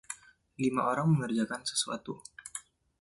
[0.61, 2.13] Lima orang mengerjakan sesuatu.